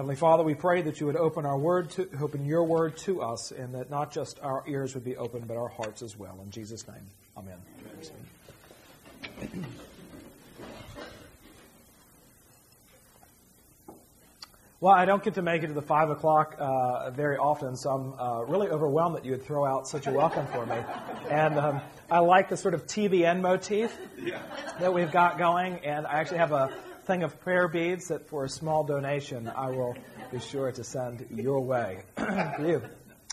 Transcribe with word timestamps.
Heavenly 0.00 0.16
Father, 0.16 0.42
we 0.42 0.54
pray 0.54 0.80
that 0.80 0.98
you 0.98 1.04
would 1.04 1.16
open 1.16 1.44
our 1.44 1.58
word 1.58 1.90
to 1.90 2.08
open 2.22 2.46
your 2.46 2.64
word 2.64 2.96
to 2.96 3.20
us, 3.20 3.52
and 3.52 3.74
that 3.74 3.90
not 3.90 4.10
just 4.10 4.40
our 4.40 4.64
ears 4.66 4.94
would 4.94 5.04
be 5.04 5.14
open, 5.18 5.44
but 5.46 5.58
our 5.58 5.68
hearts 5.68 6.00
as 6.00 6.18
well. 6.18 6.40
In 6.42 6.50
Jesus' 6.50 6.88
name, 6.88 7.06
Amen. 7.36 7.58
Well, 14.80 14.94
I 14.94 15.04
don't 15.04 15.22
get 15.22 15.34
to 15.34 15.42
make 15.42 15.64
it 15.64 15.66
to 15.66 15.74
the 15.74 15.82
five 15.82 16.08
o'clock 16.08 16.56
uh, 16.58 17.10
very 17.10 17.36
often, 17.36 17.76
so 17.76 17.90
I'm 17.90 18.18
uh, 18.18 18.44
really 18.44 18.68
overwhelmed 18.68 19.16
that 19.16 19.26
you 19.26 19.32
would 19.32 19.44
throw 19.44 19.66
out 19.66 19.86
such 19.86 20.06
a 20.06 20.10
welcome 20.10 20.46
for 20.46 20.64
me. 20.64 20.76
And 21.28 21.58
um, 21.58 21.82
I 22.10 22.20
like 22.20 22.48
the 22.48 22.56
sort 22.56 22.72
of 22.72 22.86
TBN 22.86 23.42
motif 23.42 23.94
that 24.78 24.94
we've 24.94 25.12
got 25.12 25.36
going, 25.36 25.74
and 25.84 26.06
I 26.06 26.14
actually 26.14 26.38
have 26.38 26.52
a 26.52 26.72
thing 27.10 27.22
of 27.24 27.40
prayer 27.40 27.66
beads 27.66 28.06
that, 28.06 28.28
for 28.28 28.44
a 28.44 28.48
small 28.48 28.84
donation, 28.84 29.48
I 29.48 29.70
will 29.70 29.96
be 30.30 30.38
sure 30.38 30.70
to 30.70 30.84
send 30.84 31.26
your 31.34 31.58
way 31.60 32.04
you. 32.60 32.82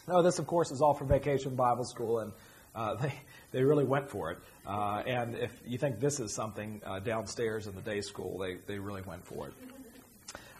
No, 0.07 0.23
this, 0.23 0.39
of 0.39 0.47
course, 0.47 0.71
is 0.71 0.81
all 0.81 0.95
for 0.95 1.05
Vacation 1.05 1.55
Bible 1.55 1.85
School, 1.85 2.17
and 2.17 2.31
uh, 2.73 2.95
they 3.01 3.13
they 3.51 3.61
really 3.61 3.83
went 3.83 4.09
for 4.09 4.31
it. 4.31 4.39
Uh, 4.65 5.03
and 5.05 5.35
if 5.35 5.51
you 5.63 5.77
think 5.77 5.99
this 5.99 6.19
is 6.19 6.33
something 6.33 6.81
uh, 6.87 6.99
downstairs 7.01 7.67
in 7.67 7.75
the 7.75 7.81
day 7.81 8.01
school, 8.01 8.39
they 8.39 8.55
they 8.65 8.79
really 8.79 9.03
went 9.03 9.23
for 9.27 9.49
it. 9.49 9.53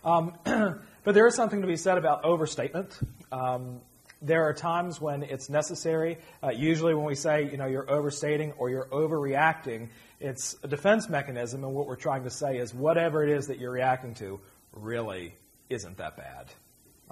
Um, 0.03 0.33
but 1.03 1.15
there 1.15 1.25
is 1.25 1.33
something 1.33 1.61
to 1.61 1.67
be 1.67 1.77
said 1.77 1.97
about 1.97 2.23
overstatement. 2.23 2.99
Um, 3.31 3.81
there 4.21 4.43
are 4.43 4.53
times 4.53 5.01
when 5.01 5.23
it's 5.23 5.49
necessary. 5.49 6.17
Uh, 6.43 6.49
usually, 6.49 6.93
when 6.93 7.05
we 7.05 7.15
say, 7.15 7.49
you 7.49 7.57
know, 7.57 7.65
you're 7.65 7.89
overstating 7.89 8.51
or 8.53 8.69
you're 8.69 8.87
overreacting, 8.91 9.89
it's 10.19 10.55
a 10.63 10.67
defense 10.67 11.09
mechanism, 11.09 11.63
and 11.63 11.73
what 11.73 11.87
we're 11.87 11.95
trying 11.95 12.23
to 12.23 12.29
say 12.29 12.57
is 12.57 12.73
whatever 12.73 13.23
it 13.23 13.29
is 13.29 13.47
that 13.47 13.59
you're 13.59 13.71
reacting 13.71 14.15
to 14.15 14.39
really 14.73 15.35
isn't 15.69 15.97
that 15.97 16.17
bad. 16.17 16.47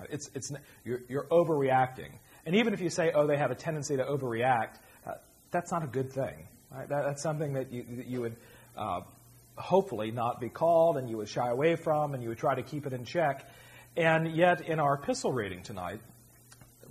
It's, 0.10 0.30
it's, 0.34 0.52
you're, 0.84 1.02
you're 1.08 1.28
overreacting. 1.28 2.10
And 2.46 2.56
even 2.56 2.74
if 2.74 2.82
you 2.82 2.90
say, 2.90 3.12
oh, 3.14 3.28
they 3.28 3.38
have 3.38 3.52
a 3.52 3.56
tendency 3.56 3.96
to 3.98 4.04
overreact, 4.04 4.78
uh, 5.06 5.14
that's 5.52 5.72
not 5.72 5.84
a 5.84 5.88
good 5.88 6.12
thing. 6.12 6.48
Right? 6.72 6.88
That, 6.90 7.04
that's 7.06 7.24
something 7.24 7.54
that 7.54 7.72
you, 7.72 7.86
that 7.98 8.08
you 8.08 8.22
would 8.22 8.36
uh, 8.76 9.02
hopefully 9.56 10.12
not 10.12 10.42
be 10.42 10.50
called 10.50 10.98
and 10.98 11.10
you 11.10 11.18
would 11.18 11.30
shy 11.30 11.50
away 11.50 11.76
from 11.76 12.14
and 12.14 12.22
you 12.22 12.30
would 12.30 12.38
try 12.38 12.56
to 12.56 12.64
keep 12.64 12.86
it 12.86 12.94
in 12.94 13.06
check. 13.06 13.50
And 13.96 14.36
yet, 14.36 14.68
in 14.68 14.80
our 14.80 14.96
epistle 14.96 15.32
reading 15.32 15.64
tonight, 15.64 16.02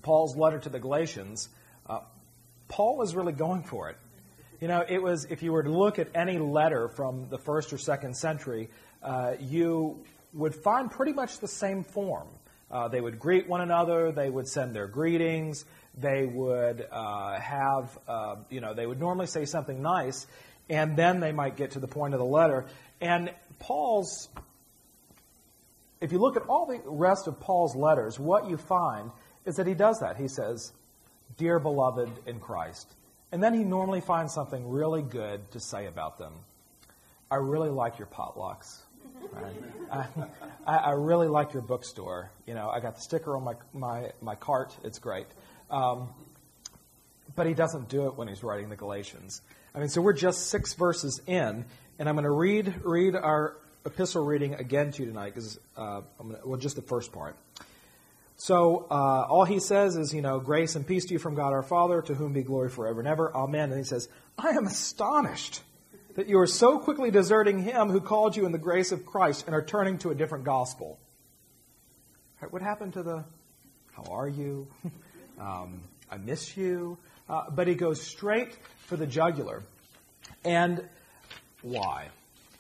Paul's 0.02 0.36
letter 0.36 0.58
to 0.60 0.68
the 0.70 0.80
Galatians, 0.80 1.50
uh, 1.86 2.00
Paul 2.68 3.02
is 3.02 3.14
really 3.14 3.34
going 3.34 3.62
for 3.62 3.90
it. 3.90 3.96
You 4.60 4.68
know, 4.68 4.84
it 4.88 5.02
was, 5.02 5.24
if 5.24 5.42
you 5.42 5.52
were 5.52 5.62
to 5.62 5.70
look 5.70 5.98
at 5.98 6.08
any 6.14 6.38
letter 6.38 6.88
from 6.88 7.28
the 7.28 7.38
first 7.38 7.72
or 7.72 7.78
second 7.78 8.16
century, 8.16 8.68
uh, 9.02 9.34
you 9.40 10.04
would 10.32 10.54
find 10.54 10.90
pretty 10.90 11.12
much 11.12 11.40
the 11.40 11.48
same 11.48 11.82
form. 11.82 12.28
Uh, 12.70 12.88
they 12.88 13.00
would 13.00 13.18
greet 13.18 13.48
one 13.48 13.60
another, 13.60 14.12
they 14.12 14.30
would 14.30 14.48
send 14.48 14.74
their 14.74 14.86
greetings, 14.86 15.64
they 15.96 16.24
would 16.24 16.86
uh, 16.90 17.38
have, 17.38 17.98
uh, 18.08 18.36
you 18.48 18.60
know, 18.60 18.74
they 18.74 18.86
would 18.86 18.98
normally 18.98 19.26
say 19.26 19.44
something 19.44 19.82
nice, 19.82 20.26
and 20.68 20.96
then 20.96 21.20
they 21.20 21.32
might 21.32 21.56
get 21.56 21.72
to 21.72 21.80
the 21.80 21.88
point 21.88 22.14
of 22.14 22.20
the 22.20 22.26
letter. 22.26 22.66
And 23.00 23.32
Paul's, 23.58 24.28
if 26.00 26.10
you 26.10 26.18
look 26.18 26.36
at 26.36 26.42
all 26.42 26.66
the 26.66 26.80
rest 26.86 27.26
of 27.28 27.38
Paul's 27.40 27.76
letters, 27.76 28.18
what 28.18 28.48
you 28.48 28.56
find 28.56 29.10
is 29.44 29.56
that 29.56 29.66
he 29.66 29.74
does 29.74 30.00
that. 30.00 30.16
He 30.16 30.28
says, 30.28 30.72
Dear 31.36 31.58
beloved 31.58 32.10
in 32.26 32.38
Christ. 32.40 32.94
And 33.34 33.42
then 33.42 33.52
he 33.52 33.64
normally 33.64 34.00
finds 34.00 34.32
something 34.32 34.68
really 34.68 35.02
good 35.02 35.50
to 35.50 35.58
say 35.58 35.86
about 35.86 36.18
them. 36.18 36.34
I 37.28 37.34
really 37.34 37.68
like 37.68 37.98
your 37.98 38.06
potlucks. 38.06 38.78
Right? 39.32 40.06
I, 40.64 40.76
I, 40.76 40.90
really 40.92 41.26
like 41.26 41.52
your 41.52 41.62
bookstore. 41.62 42.30
You 42.46 42.54
know, 42.54 42.70
I 42.70 42.78
got 42.78 42.94
the 42.94 43.00
sticker 43.00 43.36
on 43.36 43.42
my, 43.42 43.54
my, 43.72 44.12
my 44.22 44.36
cart. 44.36 44.76
It's 44.84 45.00
great. 45.00 45.26
Um, 45.68 46.10
but 47.34 47.48
he 47.48 47.54
doesn't 47.54 47.88
do 47.88 48.06
it 48.06 48.14
when 48.14 48.28
he's 48.28 48.44
writing 48.44 48.68
the 48.68 48.76
Galatians. 48.76 49.42
I 49.74 49.80
mean, 49.80 49.88
so 49.88 50.00
we're 50.00 50.12
just 50.12 50.46
six 50.48 50.74
verses 50.74 51.20
in, 51.26 51.64
and 51.98 52.08
I'm 52.08 52.14
going 52.14 52.22
to 52.22 52.30
read 52.30 52.82
read 52.84 53.16
our 53.16 53.56
epistle 53.84 54.24
reading 54.24 54.54
again 54.54 54.92
to 54.92 55.02
you 55.02 55.08
tonight 55.08 55.34
because 55.34 55.58
uh, 55.76 56.02
well, 56.44 56.56
just 56.56 56.76
the 56.76 56.82
first 56.82 57.12
part. 57.12 57.34
So 58.36 58.86
uh, 58.90 59.26
all 59.28 59.44
he 59.44 59.60
says 59.60 59.96
is, 59.96 60.12
you 60.12 60.22
know, 60.22 60.40
grace 60.40 60.74
and 60.74 60.86
peace 60.86 61.04
to 61.06 61.12
you 61.12 61.18
from 61.18 61.34
God 61.34 61.52
our 61.52 61.62
Father, 61.62 62.02
to 62.02 62.14
whom 62.14 62.32
be 62.32 62.42
glory 62.42 62.68
forever 62.68 63.00
and 63.00 63.08
ever. 63.08 63.34
Amen. 63.34 63.70
And 63.70 63.78
he 63.78 63.84
says, 63.84 64.08
I 64.36 64.50
am 64.50 64.66
astonished 64.66 65.62
that 66.16 66.28
you 66.28 66.38
are 66.38 66.46
so 66.46 66.78
quickly 66.78 67.10
deserting 67.10 67.62
him 67.62 67.90
who 67.90 68.00
called 68.00 68.36
you 68.36 68.46
in 68.46 68.52
the 68.52 68.58
grace 68.58 68.92
of 68.92 69.06
Christ 69.06 69.44
and 69.46 69.54
are 69.54 69.62
turning 69.62 69.98
to 69.98 70.10
a 70.10 70.14
different 70.14 70.44
gospel. 70.44 70.98
Right, 72.40 72.52
what 72.52 72.62
happened 72.62 72.94
to 72.94 73.02
the, 73.02 73.24
how 73.92 74.04
are 74.10 74.28
you? 74.28 74.68
um, 75.40 75.82
I 76.10 76.18
miss 76.18 76.56
you. 76.56 76.98
Uh, 77.28 77.50
but 77.50 77.66
he 77.66 77.74
goes 77.74 78.02
straight 78.02 78.58
for 78.86 78.96
the 78.96 79.06
jugular. 79.06 79.62
And 80.44 80.86
why? 81.62 82.08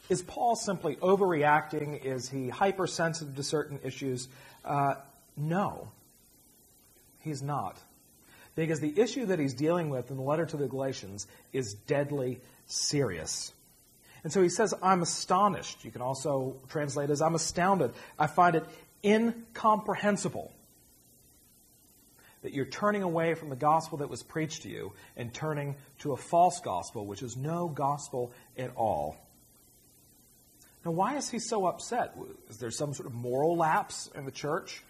Is 0.08 0.22
Paul 0.22 0.56
simply 0.56 0.96
overreacting? 0.96 2.04
Is 2.04 2.28
he 2.28 2.48
hypersensitive 2.48 3.36
to 3.36 3.42
certain 3.42 3.80
issues? 3.84 4.28
Uh, 4.64 4.94
no, 5.36 5.88
he's 7.20 7.42
not. 7.42 7.78
Because 8.54 8.80
the 8.80 9.00
issue 9.00 9.26
that 9.26 9.38
he's 9.38 9.54
dealing 9.54 9.90
with 9.90 10.10
in 10.10 10.16
the 10.16 10.22
letter 10.22 10.46
to 10.46 10.56
the 10.56 10.68
Galatians 10.68 11.26
is 11.52 11.74
deadly 11.74 12.40
serious. 12.66 13.52
And 14.22 14.32
so 14.32 14.42
he 14.42 14.48
says, 14.48 14.72
I'm 14.82 15.02
astonished. 15.02 15.84
You 15.84 15.90
can 15.90 16.02
also 16.02 16.56
translate 16.68 17.10
as, 17.10 17.20
I'm 17.20 17.34
astounded. 17.34 17.92
I 18.18 18.26
find 18.26 18.56
it 18.56 18.64
incomprehensible 19.04 20.50
that 22.42 22.52
you're 22.52 22.64
turning 22.64 23.02
away 23.02 23.34
from 23.34 23.48
the 23.48 23.56
gospel 23.56 23.98
that 23.98 24.08
was 24.08 24.22
preached 24.22 24.62
to 24.62 24.68
you 24.68 24.92
and 25.16 25.32
turning 25.32 25.76
to 25.98 26.12
a 26.12 26.16
false 26.16 26.60
gospel, 26.60 27.06
which 27.06 27.22
is 27.22 27.36
no 27.36 27.68
gospel 27.68 28.32
at 28.56 28.70
all. 28.76 29.16
Now, 30.84 30.90
why 30.90 31.16
is 31.16 31.30
he 31.30 31.38
so 31.38 31.66
upset? 31.66 32.14
Is 32.50 32.58
there 32.58 32.70
some 32.70 32.92
sort 32.92 33.06
of 33.06 33.14
moral 33.14 33.56
lapse 33.56 34.10
in 34.14 34.26
the 34.26 34.30
church? 34.30 34.84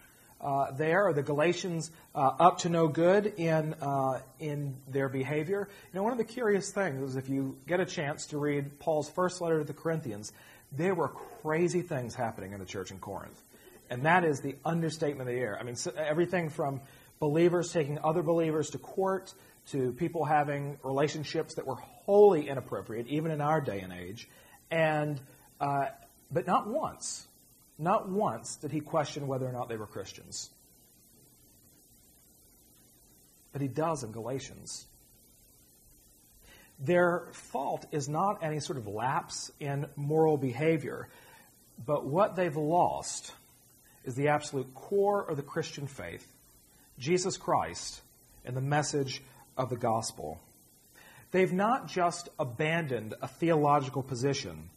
Uh, 0.45 0.71
there? 0.71 1.07
Are 1.07 1.13
the 1.13 1.23
Galatians 1.23 1.89
uh, 2.13 2.19
up 2.39 2.59
to 2.59 2.69
no 2.69 2.87
good 2.87 3.33
in, 3.37 3.73
uh, 3.81 4.21
in 4.39 4.77
their 4.87 5.09
behavior? 5.09 5.67
You 5.91 5.97
know, 5.97 6.03
one 6.03 6.11
of 6.11 6.19
the 6.19 6.23
curious 6.23 6.71
things 6.71 7.01
is 7.01 7.15
if 7.15 7.27
you 7.27 7.57
get 7.67 7.79
a 7.79 7.85
chance 7.85 8.27
to 8.27 8.37
read 8.37 8.79
Paul's 8.79 9.09
first 9.09 9.41
letter 9.41 9.57
to 9.57 9.65
the 9.65 9.73
Corinthians, 9.73 10.31
there 10.71 10.93
were 10.93 11.09
crazy 11.41 11.81
things 11.81 12.13
happening 12.13 12.53
in 12.53 12.59
the 12.59 12.65
church 12.65 12.91
in 12.91 12.99
Corinth. 12.99 13.41
And 13.89 14.03
that 14.05 14.23
is 14.23 14.41
the 14.41 14.55
understatement 14.63 15.27
of 15.27 15.33
the 15.33 15.39
year. 15.39 15.57
I 15.59 15.63
mean, 15.63 15.75
so 15.75 15.91
everything 15.97 16.49
from 16.49 16.81
believers 17.19 17.73
taking 17.73 17.97
other 18.03 18.21
believers 18.21 18.69
to 18.71 18.77
court 18.77 19.33
to 19.71 19.93
people 19.93 20.25
having 20.25 20.77
relationships 20.83 21.55
that 21.55 21.65
were 21.65 21.75
wholly 21.75 22.49
inappropriate, 22.49 23.07
even 23.07 23.31
in 23.31 23.41
our 23.41 23.61
day 23.61 23.79
and 23.79 23.91
age. 23.91 24.29
And, 24.69 25.19
uh, 25.59 25.87
but 26.31 26.45
not 26.45 26.67
once 26.67 27.27
not 27.77 28.09
once 28.09 28.55
did 28.57 28.71
he 28.71 28.79
question 28.79 29.27
whether 29.27 29.47
or 29.47 29.51
not 29.51 29.69
they 29.69 29.77
were 29.77 29.87
Christians. 29.87 30.49
But 33.51 33.61
he 33.61 33.67
does 33.67 34.03
in 34.03 34.11
Galatians. 34.11 34.85
Their 36.79 37.27
fault 37.31 37.85
is 37.91 38.09
not 38.09 38.43
any 38.43 38.59
sort 38.59 38.77
of 38.77 38.87
lapse 38.87 39.51
in 39.59 39.87
moral 39.95 40.37
behavior, 40.37 41.07
but 41.85 42.05
what 42.05 42.35
they've 42.35 42.55
lost 42.55 43.31
is 44.03 44.15
the 44.15 44.29
absolute 44.29 44.73
core 44.73 45.29
of 45.29 45.37
the 45.37 45.43
Christian 45.43 45.87
faith 45.87 46.27
Jesus 46.97 47.35
Christ 47.35 48.01
and 48.45 48.55
the 48.55 48.61
message 48.61 49.21
of 49.57 49.69
the 49.69 49.75
gospel. 49.75 50.39
They've 51.31 51.51
not 51.51 51.87
just 51.87 52.29
abandoned 52.39 53.15
a 53.21 53.27
theological 53.27 54.03
position, 54.03 54.69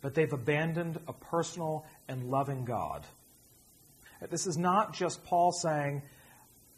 but 0.00 0.14
they've 0.14 0.32
abandoned 0.32 0.98
a 1.08 1.12
personal 1.12 1.84
and 2.08 2.30
loving 2.30 2.64
God. 2.64 3.04
This 4.30 4.46
is 4.46 4.56
not 4.56 4.94
just 4.94 5.24
Paul 5.24 5.52
saying, 5.52 6.02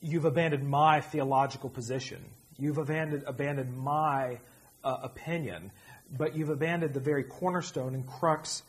You've 0.02 0.24
abandoned 0.24 0.66
my 0.66 1.02
theological 1.02 1.68
position, 1.68 2.24
you've 2.58 2.78
abandoned, 2.78 3.24
abandoned 3.26 3.76
my 3.76 4.38
uh, 4.82 4.96
opinion, 5.02 5.72
but 6.10 6.34
you've 6.34 6.48
abandoned 6.48 6.94
the 6.94 7.00
very 7.00 7.22
cornerstone 7.22 7.94
and 7.94 8.06
crux 8.06 8.62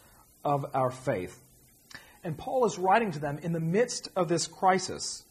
of 0.44 0.66
our 0.74 0.92
faith. 0.92 1.42
And 2.24 2.38
Paul 2.38 2.66
is 2.66 2.78
writing 2.78 3.12
to 3.14 3.20
them 3.20 3.40
in 3.42 3.54
the 3.54 3.60
midst 3.60 4.10
of 4.16 4.28
this 4.28 4.46
crisis. 4.46 5.24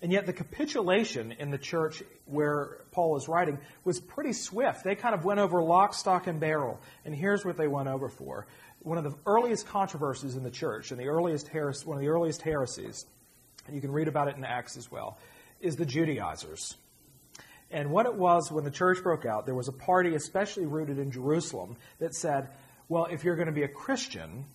And 0.00 0.12
yet, 0.12 0.26
the 0.26 0.32
capitulation 0.32 1.32
in 1.32 1.50
the 1.50 1.58
church 1.58 2.04
where 2.24 2.78
Paul 2.92 3.16
is 3.16 3.26
writing 3.26 3.58
was 3.82 3.98
pretty 3.98 4.32
swift. 4.32 4.84
They 4.84 4.94
kind 4.94 5.14
of 5.14 5.24
went 5.24 5.40
over 5.40 5.60
lock, 5.60 5.92
stock, 5.92 6.28
and 6.28 6.38
barrel. 6.38 6.80
And 7.04 7.14
here's 7.14 7.44
what 7.44 7.56
they 7.56 7.66
went 7.66 7.88
over 7.88 8.08
for 8.08 8.46
one 8.80 8.98
of 8.98 9.04
the 9.04 9.14
earliest 9.26 9.66
controversies 9.66 10.36
in 10.36 10.42
the 10.42 10.50
church, 10.50 10.90
and 10.90 11.00
the 11.00 11.08
earliest 11.08 11.48
heres- 11.48 11.84
one 11.84 11.96
of 11.96 12.00
the 12.00 12.08
earliest 12.08 12.42
heresies, 12.42 13.04
and 13.66 13.74
you 13.74 13.80
can 13.80 13.92
read 13.92 14.08
about 14.08 14.28
it 14.28 14.36
in 14.36 14.44
Acts 14.44 14.76
as 14.76 14.90
well, 14.90 15.18
is 15.60 15.76
the 15.76 15.84
Judaizers. 15.84 16.76
And 17.70 17.90
what 17.90 18.06
it 18.06 18.14
was 18.14 18.50
when 18.50 18.64
the 18.64 18.70
church 18.70 19.02
broke 19.02 19.26
out, 19.26 19.44
there 19.44 19.54
was 19.54 19.68
a 19.68 19.72
party, 19.72 20.14
especially 20.14 20.64
rooted 20.64 20.98
in 20.98 21.10
Jerusalem, 21.10 21.76
that 21.98 22.14
said, 22.14 22.48
well, 22.88 23.06
if 23.06 23.24
you're 23.24 23.36
going 23.36 23.48
to 23.48 23.52
be 23.52 23.64
a 23.64 23.68
Christian, 23.68 24.46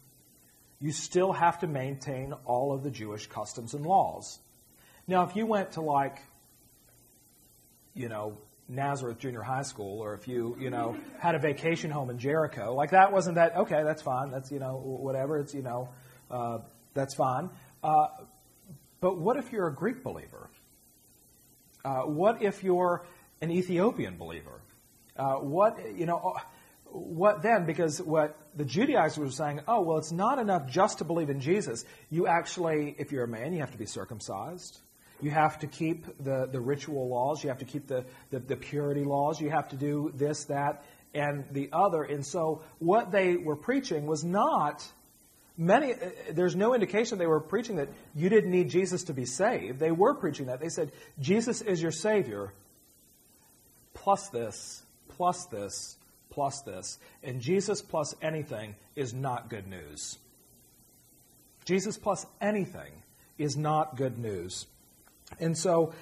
you 0.80 0.92
still 0.92 1.32
have 1.32 1.60
to 1.60 1.68
maintain 1.68 2.34
all 2.46 2.74
of 2.74 2.82
the 2.82 2.90
Jewish 2.90 3.28
customs 3.28 3.76
and 3.76 3.86
laws. 3.86 4.40
Now, 5.08 5.24
if 5.24 5.36
you 5.36 5.46
went 5.46 5.74
to 5.74 5.82
like, 5.82 6.20
you 7.94 8.10
know, 8.10 8.38
Nazareth 8.70 9.20
Junior 9.20 9.42
High 9.42 9.64
School, 9.64 10.00
or 10.00 10.14
if 10.14 10.28
you, 10.28 10.56
you 10.60 10.70
know, 10.70 10.98
had 11.20 11.36
a 11.36 11.40
vacation 11.40 11.92
home 11.92 12.10
in 12.10 12.18
Jericho, 12.18 12.74
like 12.74 12.92
that 12.92 13.12
wasn't 13.12 13.36
that, 13.36 13.56
okay, 13.58 13.84
that's 13.84 14.02
fine. 14.02 14.32
That's, 14.32 14.52
you 14.52 14.60
know, 14.60 14.78
whatever. 14.78 15.38
It's, 15.38 15.54
you 15.54 15.62
know, 15.62 15.90
uh, 16.32 16.60
that's 16.94 17.16
fine. 17.16 17.50
Uh, 17.84 18.08
but 19.02 19.18
what 19.18 19.38
if 19.38 19.52
you're 19.52 19.68
a 19.68 19.74
Greek 19.74 20.04
believer? 20.04 20.50
Uh, 21.84 22.04
what 22.04 22.42
if 22.42 22.64
you're 22.64 23.06
an 23.42 23.52
Ethiopian 23.52 24.18
believer? 24.18 24.62
Uh, 25.18 25.36
what, 25.36 25.78
you 25.96 26.06
know, 26.06 26.34
uh, 26.36 26.40
what 26.86 27.42
then? 27.42 27.66
Because 27.66 28.02
what 28.02 28.38
the 28.56 28.64
Judaizers 28.64 29.18
were 29.18 29.30
saying, 29.30 29.62
oh, 29.68 29.82
well, 29.82 29.98
it's 29.98 30.12
not 30.12 30.40
enough 30.40 30.68
just 30.68 31.00
to 31.00 31.04
believe 31.04 31.30
in 31.30 31.42
Jesus. 31.42 31.84
You 32.10 32.28
actually, 32.28 32.96
if 32.98 33.12
you're 33.12 33.26
a 33.26 33.28
man, 33.28 33.52
you 33.52 33.60
have 33.60 33.72
to 33.72 33.78
be 33.78 33.86
circumcised. 33.86 34.80
You 35.22 35.32
have 35.32 35.60
to 35.60 35.68
keep 35.68 36.06
the, 36.24 36.48
the 36.52 36.60
ritual 36.60 37.08
laws. 37.08 37.44
You 37.44 37.50
have 37.50 37.60
to 37.60 37.66
keep 37.66 37.88
the, 37.88 38.06
the, 38.30 38.40
the 38.40 38.56
purity 38.56 39.04
laws. 39.04 39.40
You 39.40 39.50
have 39.50 39.70
to 39.70 39.76
do 39.76 40.12
this, 40.16 40.46
that, 40.46 40.84
and 41.14 41.46
the 41.52 41.70
other. 41.72 42.04
And 42.04 42.26
so 42.26 42.64
what 42.80 43.12
they 43.12 43.38
were 43.38 43.56
preaching 43.56 44.06
was 44.06 44.24
not 44.24 44.86
many 45.58 45.94
uh, 45.94 45.98
there's 46.32 46.56
no 46.56 46.74
indication 46.74 47.18
they 47.18 47.28
were 47.28 47.40
preaching 47.40 47.76
that 47.76 47.90
you 48.16 48.30
didn't 48.30 48.52
need 48.52 48.70
jesus 48.70 49.04
to 49.04 49.14
be 49.14 49.26
saved 49.26 49.80
they 49.80 49.92
were 49.92 50.16
preaching 50.16 50.48
that 50.48 50.60
they 50.60 50.70
said 50.70 50.92
jesus 51.20 51.62
is 51.62 51.82
your 51.82 51.92
savior 51.92 52.54
plus 53.94 54.30
this 54.30 54.84
plus 55.10 55.46
this 55.46 55.98
plus 56.32 56.62
this 56.62 56.98
and 57.24 57.40
jesus 57.40 57.82
plus 57.82 58.16
anything 58.22 58.76
is 58.96 59.14
not 59.14 59.50
good 59.50 59.68
news 59.68 60.18
jesus 61.66 61.98
plus 61.98 62.26
anything 62.42 62.92
is 63.38 63.56
not 63.56 63.96
good 63.96 64.18
news 64.18 64.66
and 65.40 65.58
so 65.58 65.94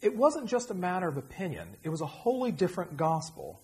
it 0.00 0.16
wasn't 0.16 0.46
just 0.46 0.70
a 0.70 0.74
matter 0.74 1.08
of 1.08 1.16
opinion, 1.16 1.76
it 1.82 1.88
was 1.88 2.00
a 2.00 2.06
wholly 2.06 2.52
different 2.52 2.96
gospel. 2.96 3.60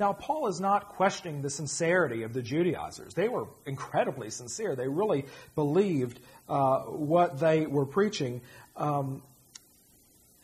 Now, 0.00 0.12
Paul 0.12 0.46
is 0.46 0.60
not 0.60 0.90
questioning 0.90 1.42
the 1.42 1.50
sincerity 1.50 2.22
of 2.22 2.32
the 2.32 2.40
Judaizers. 2.40 3.14
They 3.14 3.28
were 3.28 3.48
incredibly 3.66 4.30
sincere. 4.30 4.76
They 4.76 4.86
really 4.86 5.26
believed 5.56 6.20
uh, 6.48 6.82
what 6.82 7.40
they 7.40 7.66
were 7.66 7.84
preaching, 7.84 8.40
um, 8.76 9.22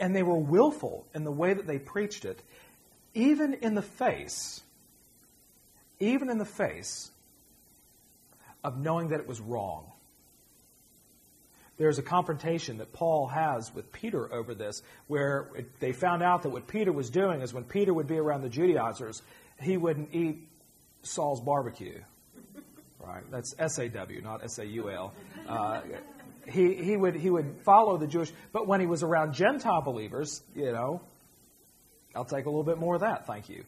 and 0.00 0.14
they 0.14 0.24
were 0.24 0.36
willful 0.36 1.06
in 1.14 1.22
the 1.22 1.30
way 1.30 1.54
that 1.54 1.68
they 1.68 1.78
preached 1.78 2.24
it, 2.24 2.42
even 3.14 3.54
in 3.54 3.74
the 3.74 3.82
face, 3.82 4.60
even 6.00 6.30
in 6.30 6.38
the 6.38 6.44
face 6.44 7.12
of 8.64 8.76
knowing 8.76 9.10
that 9.10 9.20
it 9.20 9.28
was 9.28 9.40
wrong 9.40 9.92
there's 11.76 11.98
a 11.98 12.02
confrontation 12.02 12.78
that 12.78 12.92
Paul 12.92 13.26
has 13.26 13.74
with 13.74 13.90
Peter 13.92 14.32
over 14.32 14.54
this, 14.54 14.82
where 15.08 15.48
it, 15.56 15.80
they 15.80 15.92
found 15.92 16.22
out 16.22 16.42
that 16.42 16.50
what 16.50 16.68
Peter 16.68 16.92
was 16.92 17.10
doing 17.10 17.42
is 17.42 17.52
when 17.52 17.64
Peter 17.64 17.92
would 17.92 18.06
be 18.06 18.18
around 18.18 18.42
the 18.42 18.48
Judaizers, 18.48 19.22
he 19.60 19.76
wouldn't 19.76 20.14
eat 20.14 20.48
Saw's 21.02 21.40
barbecue. 21.40 22.00
Right? 23.00 23.24
That's 23.30 23.54
S 23.58 23.78
A 23.78 23.88
W, 23.88 24.22
not 24.22 24.44
S 24.44 24.58
A 24.58 24.66
U 24.66 24.90
L. 24.90 25.12
Uh, 25.48 25.80
he, 26.48 26.74
he, 26.74 26.96
would, 26.96 27.14
he 27.14 27.28
would 27.28 27.60
follow 27.64 27.96
the 27.98 28.06
Jewish, 28.06 28.30
but 28.52 28.66
when 28.66 28.80
he 28.80 28.86
was 28.86 29.02
around 29.02 29.34
Gentile 29.34 29.82
believers, 29.82 30.42
you 30.54 30.72
know, 30.72 31.00
I'll 32.14 32.24
take 32.24 32.46
a 32.46 32.48
little 32.48 32.64
bit 32.64 32.78
more 32.78 32.94
of 32.94 33.00
that, 33.00 33.26
thank 33.26 33.48
you. 33.48 33.64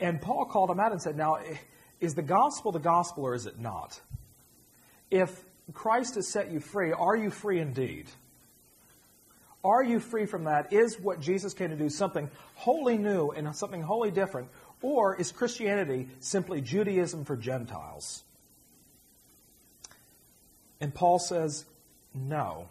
And 0.00 0.20
Paul 0.20 0.46
called 0.46 0.70
him 0.70 0.80
out 0.80 0.92
and 0.92 1.00
said, 1.00 1.16
Now, 1.16 1.38
is 2.00 2.14
the 2.14 2.22
gospel 2.22 2.72
the 2.72 2.80
gospel 2.80 3.24
or 3.24 3.34
is 3.34 3.46
it 3.46 3.58
not? 3.58 4.00
If 5.10 5.30
Christ 5.72 6.16
has 6.16 6.28
set 6.28 6.50
you 6.50 6.60
free, 6.60 6.92
are 6.92 7.16
you 7.16 7.30
free 7.30 7.60
indeed? 7.60 8.06
Are 9.64 9.82
you 9.82 10.00
free 10.00 10.26
from 10.26 10.44
that? 10.44 10.72
Is 10.72 10.98
what 10.98 11.20
Jesus 11.20 11.54
came 11.54 11.70
to 11.70 11.76
do 11.76 11.88
something 11.88 12.28
wholly 12.54 12.98
new 12.98 13.30
and 13.30 13.54
something 13.54 13.82
wholly 13.82 14.10
different? 14.10 14.48
Or 14.80 15.14
is 15.14 15.30
Christianity 15.30 16.08
simply 16.18 16.60
Judaism 16.60 17.24
for 17.24 17.36
Gentiles? 17.36 18.24
And 20.80 20.92
Paul 20.92 21.20
says, 21.20 21.64
no. 22.12 22.68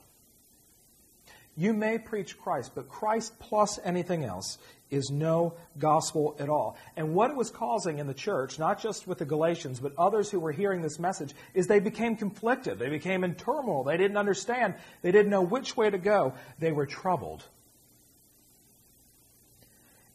You 1.55 1.73
may 1.73 1.97
preach 1.97 2.37
Christ, 2.37 2.73
but 2.75 2.89
Christ 2.89 3.39
plus 3.39 3.79
anything 3.83 4.25
else 4.25 4.57
is 4.91 5.09
no 5.09 5.55
gospel 5.79 6.35
at 6.37 6.49
all. 6.49 6.77
And 6.95 7.15
what 7.15 7.31
it 7.31 7.37
was 7.37 7.49
causing 7.49 7.97
in 7.97 8.07
the 8.07 8.13
church, 8.13 8.59
not 8.59 8.81
just 8.81 9.07
with 9.07 9.17
the 9.17 9.25
Galatians, 9.25 9.79
but 9.79 9.93
others 9.97 10.29
who 10.29 10.39
were 10.39 10.51
hearing 10.51 10.81
this 10.81 10.99
message, 10.99 11.33
is 11.53 11.65
they 11.65 11.79
became 11.79 12.17
conflicted. 12.17 12.77
They 12.77 12.89
became 12.89 13.23
in 13.23 13.35
turmoil. 13.35 13.85
They 13.85 13.97
didn't 13.97 14.17
understand. 14.17 14.75
They 15.01 15.11
didn't 15.11 15.31
know 15.31 15.41
which 15.41 15.75
way 15.75 15.89
to 15.89 15.97
go. 15.97 16.33
They 16.59 16.73
were 16.73 16.85
troubled. 16.85 17.43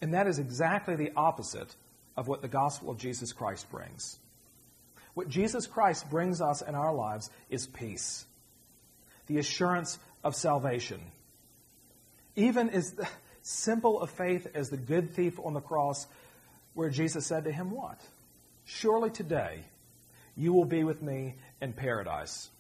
And 0.03 0.13
that 0.15 0.27
is 0.27 0.39
exactly 0.39 0.95
the 0.95 1.13
opposite 1.17 1.75
of 2.17 2.29
what 2.29 2.43
the 2.43 2.49
gospel 2.49 2.91
of 2.91 2.99
Jesus 2.99 3.33
Christ 3.33 3.71
brings. 3.71 4.19
What 5.15 5.29
Jesus 5.31 5.67
Christ 5.67 6.11
brings 6.11 6.43
us 6.43 6.61
in 6.61 6.75
our 6.75 6.95
lives 6.95 7.31
is 7.49 7.67
peace, 7.67 8.27
the 9.27 9.39
assurance 9.39 9.99
of 10.23 10.37
salvation. 10.37 11.01
Even 12.35 12.69
as 12.69 12.95
simple 13.47 14.01
of 14.01 14.11
faith 14.11 14.47
as 14.55 14.71
the 14.71 14.77
good 14.77 15.15
thief 15.15 15.39
on 15.43 15.55
the 15.55 15.61
cross, 15.61 16.07
where 16.75 16.91
Jesus 16.91 17.27
said 17.27 17.45
to 17.45 17.53
him, 17.53 17.71
What? 17.71 18.01
Surely 18.65 19.11
today 19.11 19.65
you 20.37 20.53
will 20.53 20.65
be 20.65 20.85
with 20.85 21.01
me 21.01 21.35
in 21.61 21.73
paradise. 21.73 22.51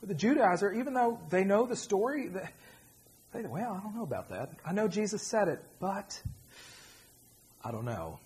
But 0.00 0.10
the 0.10 0.14
Judaizer, 0.14 0.78
even 0.78 0.94
though 0.94 1.18
they 1.30 1.44
know 1.44 1.66
the 1.66 1.74
story, 1.74 2.28
they 2.28 2.48
think, 3.32 3.52
well, 3.52 3.72
I 3.72 3.82
don't 3.82 3.96
know 3.96 4.04
about 4.04 4.30
that. 4.30 4.50
I 4.64 4.72
know 4.72 4.86
Jesus 4.86 5.22
said 5.22 5.48
it, 5.48 5.60
but 5.80 6.22
I 7.64 7.72
don't 7.72 7.84
know. 7.84 8.20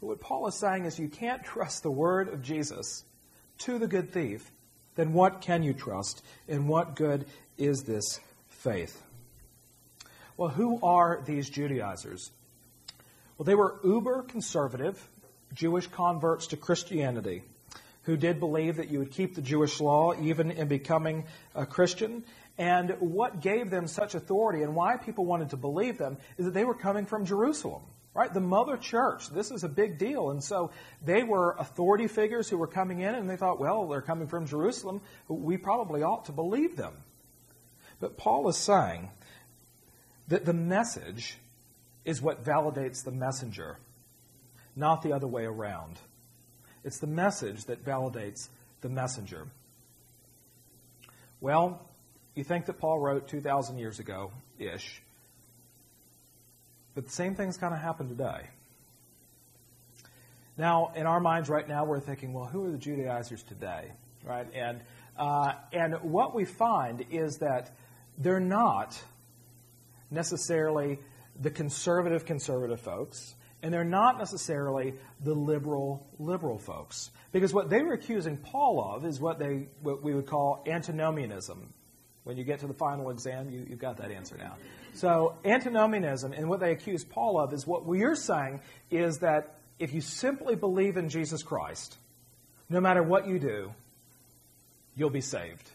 But 0.00 0.06
what 0.06 0.20
Paul 0.20 0.48
is 0.48 0.54
saying 0.54 0.86
is 0.86 0.98
you 0.98 1.08
can't 1.08 1.44
trust 1.44 1.82
the 1.82 1.90
word 1.90 2.28
of 2.28 2.42
Jesus 2.42 3.04
to 3.58 3.78
the 3.78 3.86
good 3.86 4.12
thief, 4.12 4.50
then 4.96 5.12
what 5.12 5.40
can 5.40 5.62
you 5.62 5.72
trust? 5.72 6.24
And 6.48 6.68
what 6.68 6.96
good 6.96 7.26
is 7.58 7.84
this 7.84 8.18
faith? 8.48 9.00
Well, 10.40 10.48
who 10.48 10.80
are 10.82 11.20
these 11.26 11.50
Judaizers? 11.50 12.30
Well, 13.36 13.44
they 13.44 13.54
were 13.54 13.78
uber 13.84 14.22
conservative 14.22 14.98
Jewish 15.52 15.86
converts 15.88 16.46
to 16.46 16.56
Christianity 16.56 17.42
who 18.04 18.16
did 18.16 18.40
believe 18.40 18.78
that 18.78 18.88
you 18.88 19.00
would 19.00 19.10
keep 19.10 19.34
the 19.34 19.42
Jewish 19.42 19.82
law 19.82 20.14
even 20.18 20.50
in 20.50 20.66
becoming 20.66 21.26
a 21.54 21.66
Christian. 21.66 22.24
And 22.56 22.96
what 23.00 23.42
gave 23.42 23.68
them 23.68 23.86
such 23.86 24.14
authority 24.14 24.62
and 24.62 24.74
why 24.74 24.96
people 24.96 25.26
wanted 25.26 25.50
to 25.50 25.58
believe 25.58 25.98
them 25.98 26.16
is 26.38 26.46
that 26.46 26.54
they 26.54 26.64
were 26.64 26.72
coming 26.72 27.04
from 27.04 27.26
Jerusalem, 27.26 27.82
right? 28.14 28.32
The 28.32 28.40
mother 28.40 28.78
church. 28.78 29.28
This 29.28 29.50
is 29.50 29.62
a 29.62 29.68
big 29.68 29.98
deal. 29.98 30.30
And 30.30 30.42
so 30.42 30.70
they 31.04 31.22
were 31.22 31.54
authority 31.58 32.06
figures 32.06 32.48
who 32.48 32.56
were 32.56 32.66
coming 32.66 33.00
in 33.00 33.14
and 33.14 33.28
they 33.28 33.36
thought, 33.36 33.60
well, 33.60 33.86
they're 33.88 34.00
coming 34.00 34.26
from 34.26 34.46
Jerusalem. 34.46 35.02
We 35.28 35.58
probably 35.58 36.02
ought 36.02 36.24
to 36.24 36.32
believe 36.32 36.76
them. 36.76 36.94
But 38.00 38.16
Paul 38.16 38.48
is 38.48 38.56
saying 38.56 39.10
that 40.30 40.44
the 40.44 40.54
message 40.54 41.36
is 42.04 42.22
what 42.22 42.44
validates 42.44 43.04
the 43.04 43.10
messenger, 43.10 43.76
not 44.74 45.02
the 45.02 45.12
other 45.12 45.26
way 45.26 45.44
around. 45.44 45.98
It's 46.84 46.98
the 46.98 47.08
message 47.08 47.64
that 47.64 47.84
validates 47.84 48.48
the 48.80 48.88
messenger. 48.88 49.48
Well, 51.40 51.82
you 52.34 52.44
think 52.44 52.66
that 52.66 52.78
Paul 52.78 53.00
wrote 53.00 53.28
2,000 53.28 53.78
years 53.78 53.98
ago 53.98 54.30
ish, 54.58 55.02
but 56.94 57.06
the 57.06 57.12
same 57.12 57.34
thing's 57.34 57.56
kind 57.56 57.74
of 57.74 57.80
happened 57.80 58.10
today. 58.10 58.48
Now, 60.56 60.92
in 60.94 61.06
our 61.06 61.20
minds 61.20 61.48
right 61.48 61.68
now, 61.68 61.84
we're 61.84 62.00
thinking, 62.00 62.32
well, 62.32 62.44
who 62.44 62.66
are 62.66 62.70
the 62.70 62.78
Judaizers 62.78 63.42
today? 63.42 63.92
Right? 64.24 64.46
And, 64.54 64.80
uh, 65.18 65.54
and 65.72 65.94
what 66.02 66.34
we 66.34 66.44
find 66.44 67.04
is 67.10 67.38
that 67.38 67.74
they're 68.18 68.40
not 68.40 69.00
necessarily 70.10 70.98
the 71.40 71.50
conservative 71.50 72.24
conservative 72.24 72.80
folks, 72.80 73.34
and 73.62 73.72
they're 73.72 73.84
not 73.84 74.18
necessarily 74.18 74.94
the 75.22 75.34
liberal 75.34 76.06
liberal 76.18 76.58
folks. 76.58 77.10
Because 77.32 77.54
what 77.54 77.70
they 77.70 77.82
were 77.82 77.94
accusing 77.94 78.36
Paul 78.36 78.94
of 78.94 79.04
is 79.04 79.20
what 79.20 79.38
they 79.38 79.68
what 79.82 80.02
we 80.02 80.14
would 80.14 80.26
call 80.26 80.62
antinomianism. 80.66 81.72
When 82.24 82.36
you 82.36 82.44
get 82.44 82.60
to 82.60 82.66
the 82.66 82.74
final 82.74 83.10
exam, 83.10 83.48
you, 83.50 83.66
you've 83.68 83.78
got 83.78 83.96
that 83.96 84.10
answer 84.10 84.36
now. 84.36 84.56
So 84.94 85.36
antinomianism 85.44 86.32
and 86.32 86.48
what 86.48 86.60
they 86.60 86.72
accuse 86.72 87.04
Paul 87.04 87.40
of 87.40 87.52
is 87.54 87.66
what 87.66 87.86
we're 87.86 88.14
saying 88.14 88.60
is 88.90 89.18
that 89.18 89.56
if 89.78 89.94
you 89.94 90.00
simply 90.00 90.54
believe 90.54 90.96
in 90.96 91.08
Jesus 91.08 91.42
Christ, 91.42 91.96
no 92.68 92.80
matter 92.80 93.02
what 93.02 93.26
you 93.26 93.38
do, 93.38 93.72
you'll 94.94 95.10
be 95.10 95.22
saved. 95.22 95.68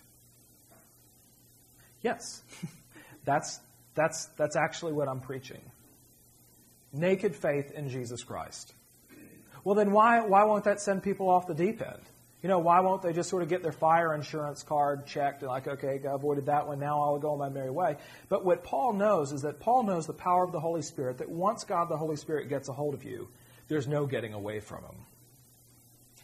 Yes, 2.02 2.44
that's 3.26 3.60
that's, 3.96 4.26
that's 4.38 4.56
actually 4.56 4.94
what 4.94 5.08
I'm 5.08 5.22
preaching. 5.22 5.62
Naked 6.94 7.36
faith 7.36 7.72
in 7.72 7.90
Jesus 7.90 8.24
Christ. 8.24 8.74
Well, 9.64 9.76
then 9.76 9.92
why, 9.92 10.22
why 10.22 10.44
won't 10.44 10.66
that 10.66 10.80
send 10.80 11.02
people 11.04 11.30
off 11.30 11.48
the 11.48 11.56
deep 11.56 11.82
end? 11.82 12.02
You 12.44 12.50
know, 12.50 12.60
why 12.60 12.82
won't 12.82 13.02
they 13.02 13.12
just 13.12 13.30
sort 13.30 13.42
of 13.42 13.50
get 13.50 13.64
their 13.64 13.72
fire 13.72 14.14
insurance 14.14 14.62
card 14.62 15.08
checked 15.08 15.42
and 15.42 15.50
like, 15.50 15.68
okay, 15.68 16.00
I 16.08 16.14
avoided 16.14 16.46
that 16.46 16.68
one, 16.68 16.80
now 16.80 17.02
I'll 17.02 17.18
go 17.18 17.32
on 17.32 17.40
my 17.40 17.50
merry 17.50 17.72
way. 17.72 17.98
But 18.30 18.46
what 18.46 18.64
Paul 18.64 18.94
knows 18.94 19.32
is 19.32 19.42
that 19.42 19.60
Paul 19.60 19.84
knows 19.84 20.06
the 20.06 20.14
power 20.14 20.44
of 20.44 20.52
the 20.52 20.60
Holy 20.60 20.84
Spirit, 20.84 21.18
that 21.18 21.30
once 21.30 21.64
God 21.64 21.90
the 21.90 21.98
Holy 21.98 22.18
Spirit 22.18 22.48
gets 22.48 22.70
a 22.70 22.74
hold 22.74 22.94
of 22.94 23.04
you, 23.04 23.30
there's 23.68 23.88
no 23.88 24.06
getting 24.06 24.34
away 24.34 24.60
from 24.60 24.84
him. 24.84 24.96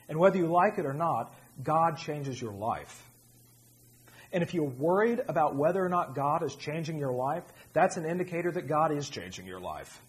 And 0.07 0.19
whether 0.19 0.37
you 0.37 0.45
like 0.45 0.77
it 0.77 0.85
or 0.85 0.93
not, 0.93 1.33
God 1.63 1.97
changes 1.97 2.39
your 2.39 2.53
life. 2.53 3.10
And 4.33 4.43
if 4.43 4.53
you're 4.53 4.63
worried 4.63 5.21
about 5.27 5.55
whether 5.55 5.83
or 5.83 5.89
not 5.89 6.15
God 6.15 6.43
is 6.43 6.55
changing 6.55 6.97
your 6.97 7.11
life, 7.11 7.43
that's 7.73 7.97
an 7.97 8.05
indicator 8.05 8.51
that 8.51 8.67
God 8.67 8.95
is 8.95 9.09
changing 9.09 9.45
your 9.45 9.59
life. 9.59 10.01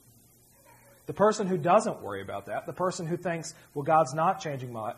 The 1.07 1.13
person 1.13 1.49
who 1.49 1.59
doesn't 1.59 2.01
worry 2.01 2.23
about 2.23 2.47
that, 2.47 2.67
the 2.67 2.73
person 2.73 3.07
who 3.07 3.17
thinks, 3.17 3.55
well, 3.75 3.83
God's 3.83 4.15
not 4.15 4.41
changing 4.41 4.73
my 4.73 4.81
life, 4.81 4.97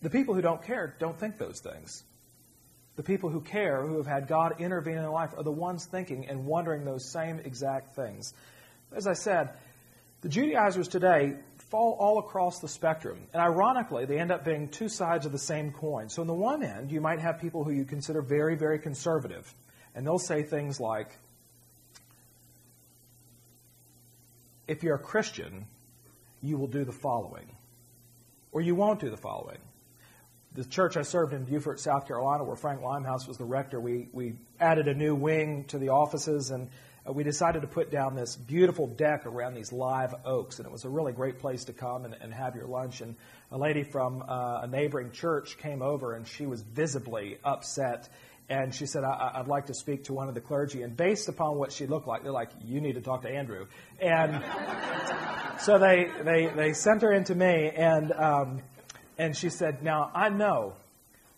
the 0.00 0.10
people 0.10 0.34
who 0.34 0.42
don't 0.42 0.62
care 0.62 0.94
don't 1.00 1.18
think 1.18 1.38
those 1.38 1.60
things. 1.60 2.04
The 2.94 3.02
people 3.02 3.30
who 3.30 3.40
care, 3.40 3.84
who 3.84 3.96
have 3.96 4.06
had 4.06 4.28
God 4.28 4.60
intervene 4.60 4.94
in 4.94 5.02
their 5.02 5.10
life, 5.10 5.30
are 5.36 5.42
the 5.42 5.52
ones 5.52 5.84
thinking 5.84 6.26
and 6.28 6.46
wondering 6.46 6.84
those 6.84 7.10
same 7.10 7.40
exact 7.40 7.96
things. 7.96 8.32
As 8.94 9.06
I 9.06 9.12
said, 9.12 9.50
the 10.20 10.28
Judaizers 10.28 10.88
today 10.88 11.34
fall 11.70 11.96
all 11.98 12.18
across 12.18 12.60
the 12.60 12.68
spectrum. 12.68 13.18
And 13.32 13.42
ironically, 13.42 14.04
they 14.04 14.18
end 14.18 14.30
up 14.30 14.44
being 14.44 14.68
two 14.68 14.88
sides 14.88 15.26
of 15.26 15.32
the 15.32 15.38
same 15.38 15.72
coin. 15.72 16.08
So, 16.08 16.22
on 16.22 16.28
the 16.28 16.34
one 16.34 16.62
end, 16.62 16.90
you 16.90 17.00
might 17.00 17.20
have 17.20 17.40
people 17.40 17.64
who 17.64 17.72
you 17.72 17.84
consider 17.84 18.22
very, 18.22 18.56
very 18.56 18.78
conservative. 18.78 19.52
And 19.94 20.06
they'll 20.06 20.18
say 20.18 20.42
things 20.42 20.80
like, 20.80 21.18
if 24.66 24.82
you're 24.82 24.96
a 24.96 25.02
Christian, 25.02 25.66
you 26.42 26.56
will 26.56 26.68
do 26.68 26.84
the 26.84 26.92
following, 26.92 27.50
or 28.52 28.60
you 28.60 28.74
won't 28.74 29.00
do 29.00 29.10
the 29.10 29.16
following 29.16 29.58
the 30.54 30.64
church 30.64 30.96
I 30.96 31.02
served 31.02 31.34
in 31.34 31.44
Beaufort, 31.44 31.78
South 31.78 32.06
Carolina, 32.06 32.44
where 32.44 32.56
Frank 32.56 32.82
Limehouse 32.82 33.28
was 33.28 33.36
the 33.36 33.44
rector, 33.44 33.80
we, 33.80 34.08
we 34.12 34.34
added 34.58 34.88
a 34.88 34.94
new 34.94 35.14
wing 35.14 35.64
to 35.68 35.78
the 35.78 35.90
offices 35.90 36.50
and 36.50 36.68
we 37.12 37.24
decided 37.24 37.62
to 37.62 37.68
put 37.68 37.90
down 37.90 38.14
this 38.14 38.36
beautiful 38.36 38.86
deck 38.86 39.26
around 39.26 39.54
these 39.54 39.72
live 39.72 40.14
oaks. 40.24 40.58
And 40.58 40.66
it 40.66 40.72
was 40.72 40.84
a 40.84 40.88
really 40.88 41.12
great 41.12 41.38
place 41.38 41.64
to 41.64 41.72
come 41.72 42.04
and, 42.04 42.14
and 42.20 42.32
have 42.32 42.54
your 42.54 42.66
lunch. 42.66 43.00
And 43.00 43.16
a 43.50 43.58
lady 43.58 43.82
from 43.82 44.22
uh, 44.22 44.60
a 44.62 44.66
neighboring 44.66 45.10
church 45.12 45.58
came 45.58 45.82
over 45.82 46.14
and 46.14 46.26
she 46.26 46.46
was 46.46 46.62
visibly 46.62 47.38
upset. 47.44 48.08
And 48.50 48.74
she 48.74 48.86
said, 48.86 49.04
I, 49.04 49.38
would 49.38 49.48
like 49.48 49.66
to 49.66 49.74
speak 49.74 50.04
to 50.04 50.14
one 50.14 50.28
of 50.28 50.34
the 50.34 50.40
clergy. 50.40 50.82
And 50.82 50.96
based 50.96 51.28
upon 51.28 51.58
what 51.58 51.70
she 51.70 51.86
looked 51.86 52.06
like, 52.06 52.22
they're 52.22 52.32
like, 52.32 52.50
you 52.64 52.80
need 52.80 52.94
to 52.94 53.02
talk 53.02 53.22
to 53.22 53.28
Andrew. 53.28 53.66
And 54.00 54.42
so 55.60 55.78
they, 55.78 56.10
they, 56.24 56.46
they 56.54 56.72
sent 56.72 57.02
her 57.02 57.12
into 57.12 57.34
me. 57.34 57.70
And, 57.74 58.12
um, 58.12 58.62
and 59.18 59.36
she 59.36 59.50
said, 59.50 59.82
Now, 59.82 60.10
I 60.14 60.30
know, 60.30 60.74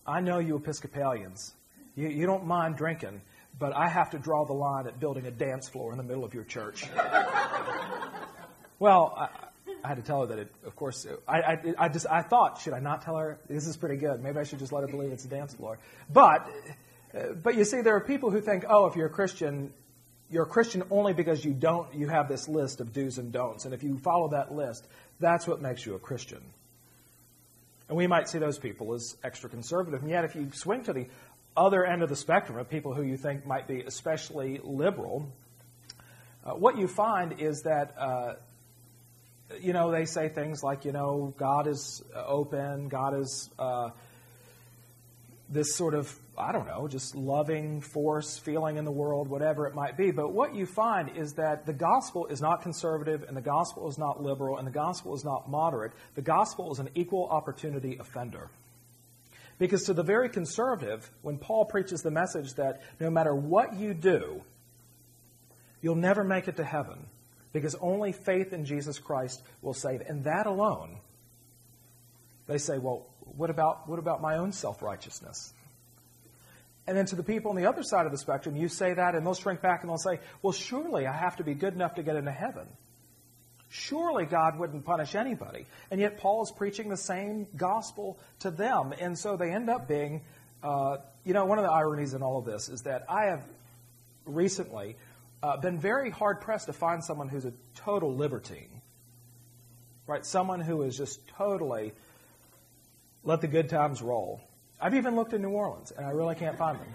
I 0.06 0.20
know 0.20 0.38
you 0.38 0.56
Episcopalians. 0.56 1.52
You, 1.96 2.08
you 2.08 2.26
don't 2.26 2.46
mind 2.46 2.76
drinking, 2.76 3.22
but 3.60 3.76
I 3.76 3.88
have 3.88 4.10
to 4.10 4.18
draw 4.18 4.46
the 4.46 4.54
line 4.54 4.86
at 4.86 4.98
building 4.98 5.26
a 5.26 5.30
dance 5.30 5.68
floor 5.68 5.92
in 5.92 5.98
the 5.98 6.02
middle 6.02 6.24
of 6.24 6.32
your 6.34 6.44
church. 6.44 6.86
well, 8.78 9.14
I, 9.16 9.28
I, 9.84 9.88
had 9.88 9.98
to 9.98 10.02
tell 10.02 10.22
her 10.22 10.26
that, 10.28 10.38
it, 10.38 10.54
of 10.64 10.74
course, 10.74 11.06
I, 11.28 11.40
I, 11.40 11.74
I, 11.78 11.88
just 11.90 12.06
I 12.10 12.22
thought, 12.22 12.62
should 12.62 12.72
I 12.72 12.80
not 12.80 13.02
tell 13.02 13.16
her 13.16 13.38
this 13.48 13.66
is 13.66 13.76
pretty 13.76 13.96
good? 13.96 14.22
Maybe 14.22 14.38
I 14.38 14.44
should 14.44 14.60
just 14.60 14.72
let 14.72 14.80
her 14.80 14.88
believe 14.88 15.12
it's 15.12 15.26
a 15.26 15.28
dance 15.28 15.54
floor. 15.54 15.78
But, 16.10 16.50
uh, 17.14 17.34
but 17.34 17.54
you 17.54 17.64
see, 17.64 17.82
there 17.82 17.94
are 17.96 18.00
people 18.00 18.30
who 18.30 18.40
think, 18.40 18.64
oh, 18.66 18.86
if 18.86 18.96
you're 18.96 19.06
a 19.06 19.10
Christian, 19.10 19.74
you're 20.30 20.44
a 20.44 20.48
Christian 20.48 20.82
only 20.90 21.12
because 21.12 21.44
you 21.44 21.52
don't 21.52 21.92
you 21.94 22.08
have 22.08 22.28
this 22.28 22.48
list 22.48 22.80
of 22.80 22.94
do's 22.94 23.18
and 23.18 23.30
don'ts, 23.30 23.66
and 23.66 23.74
if 23.74 23.82
you 23.82 23.98
follow 23.98 24.28
that 24.28 24.54
list, 24.54 24.86
that's 25.18 25.46
what 25.46 25.60
makes 25.60 25.84
you 25.84 25.96
a 25.96 25.98
Christian. 25.98 26.40
And 27.90 27.96
we 27.96 28.06
might 28.06 28.28
see 28.28 28.38
those 28.38 28.56
people 28.56 28.94
as 28.94 29.16
extra 29.24 29.50
conservative. 29.50 30.02
And 30.02 30.10
yet, 30.10 30.24
if 30.24 30.36
you 30.36 30.48
swing 30.54 30.84
to 30.84 30.92
the 30.92 31.08
other 31.56 31.84
end 31.84 32.02
of 32.02 32.08
the 32.08 32.16
spectrum 32.16 32.58
of 32.58 32.68
people 32.68 32.94
who 32.94 33.02
you 33.02 33.16
think 33.16 33.46
might 33.46 33.66
be 33.66 33.80
especially 33.80 34.60
liberal, 34.62 35.26
uh, 36.44 36.52
what 36.52 36.78
you 36.78 36.88
find 36.88 37.40
is 37.40 37.62
that, 37.62 37.94
uh, 37.98 38.34
you 39.60 39.72
know, 39.72 39.90
they 39.90 40.04
say 40.04 40.28
things 40.28 40.62
like, 40.62 40.84
you 40.84 40.92
know, 40.92 41.34
God 41.36 41.66
is 41.66 42.02
open, 42.14 42.88
God 42.88 43.20
is 43.20 43.50
uh, 43.58 43.90
this 45.48 45.74
sort 45.74 45.94
of 45.94 46.16
I 46.40 46.52
don't 46.52 46.66
know, 46.66 46.88
just 46.88 47.14
loving 47.14 47.80
force, 47.80 48.38
feeling 48.38 48.78
in 48.78 48.84
the 48.84 48.90
world, 48.90 49.28
whatever 49.28 49.66
it 49.66 49.74
might 49.74 49.96
be. 49.96 50.10
But 50.10 50.32
what 50.32 50.54
you 50.54 50.64
find 50.64 51.16
is 51.16 51.34
that 51.34 51.66
the 51.66 51.72
gospel 51.72 52.26
is 52.26 52.40
not 52.40 52.62
conservative, 52.62 53.24
and 53.28 53.36
the 53.36 53.42
gospel 53.42 53.88
is 53.88 53.98
not 53.98 54.22
liberal, 54.22 54.56
and 54.56 54.66
the 54.66 54.72
gospel 54.72 55.14
is 55.14 55.24
not 55.24 55.50
moderate. 55.50 55.92
The 56.14 56.22
gospel 56.22 56.72
is 56.72 56.78
an 56.78 56.88
equal 56.94 57.28
opportunity 57.30 57.98
offender. 57.98 58.48
Because 59.60 59.84
to 59.84 59.94
the 59.94 60.02
very 60.02 60.30
conservative, 60.30 61.10
when 61.20 61.36
Paul 61.36 61.66
preaches 61.66 62.00
the 62.00 62.10
message 62.10 62.54
that 62.54 62.80
no 62.98 63.10
matter 63.10 63.34
what 63.34 63.74
you 63.74 63.92
do, 63.92 64.42
you'll 65.82 65.96
never 65.96 66.24
make 66.24 66.48
it 66.48 66.56
to 66.56 66.64
heaven, 66.64 67.06
because 67.52 67.74
only 67.74 68.12
faith 68.12 68.54
in 68.54 68.64
Jesus 68.64 68.98
Christ 68.98 69.42
will 69.60 69.74
save. 69.74 70.00
And 70.00 70.24
that 70.24 70.46
alone, 70.46 70.96
they 72.46 72.56
say, 72.56 72.78
well, 72.78 73.06
what 73.20 73.50
about, 73.50 73.86
what 73.86 73.98
about 73.98 74.22
my 74.22 74.38
own 74.38 74.52
self 74.52 74.80
righteousness? 74.80 75.52
And 76.86 76.96
then 76.96 77.04
to 77.06 77.14
the 77.14 77.22
people 77.22 77.50
on 77.50 77.56
the 77.56 77.66
other 77.66 77.82
side 77.82 78.06
of 78.06 78.12
the 78.12 78.18
spectrum, 78.18 78.56
you 78.56 78.68
say 78.68 78.94
that, 78.94 79.14
and 79.14 79.26
they'll 79.26 79.34
shrink 79.34 79.60
back 79.60 79.82
and 79.82 79.90
they'll 79.90 79.98
say, 79.98 80.20
Well, 80.40 80.54
surely 80.54 81.06
I 81.06 81.12
have 81.12 81.36
to 81.36 81.44
be 81.44 81.52
good 81.52 81.74
enough 81.74 81.96
to 81.96 82.02
get 82.02 82.16
into 82.16 82.32
heaven. 82.32 82.66
Surely 83.72 84.26
God 84.26 84.58
wouldn't 84.58 84.84
punish 84.84 85.14
anybody. 85.14 85.64
And 85.92 86.00
yet 86.00 86.18
Paul 86.18 86.42
is 86.42 86.50
preaching 86.50 86.88
the 86.88 86.96
same 86.96 87.46
gospel 87.56 88.18
to 88.40 88.50
them. 88.50 88.92
And 88.98 89.16
so 89.16 89.36
they 89.36 89.52
end 89.52 89.70
up 89.70 89.86
being, 89.86 90.22
uh, 90.60 90.96
you 91.24 91.32
know, 91.34 91.44
one 91.44 91.58
of 91.58 91.64
the 91.64 91.70
ironies 91.70 92.12
in 92.12 92.22
all 92.22 92.36
of 92.36 92.44
this 92.44 92.68
is 92.68 92.82
that 92.82 93.04
I 93.08 93.26
have 93.26 93.44
recently 94.24 94.96
uh, 95.40 95.56
been 95.58 95.78
very 95.78 96.10
hard 96.10 96.40
pressed 96.40 96.66
to 96.66 96.72
find 96.72 97.04
someone 97.04 97.28
who's 97.28 97.44
a 97.44 97.52
total 97.76 98.12
libertine. 98.14 98.82
Right? 100.08 100.26
Someone 100.26 100.60
who 100.60 100.82
is 100.82 100.96
just 100.96 101.24
totally 101.28 101.92
let 103.22 103.40
the 103.40 103.48
good 103.48 103.68
times 103.68 104.02
roll. 104.02 104.40
I've 104.80 104.94
even 104.96 105.14
looked 105.14 105.32
in 105.32 105.42
New 105.42 105.50
Orleans, 105.50 105.92
and 105.96 106.04
I 106.04 106.10
really 106.10 106.34
can't 106.34 106.58
find 106.58 106.76
them. 106.80 106.88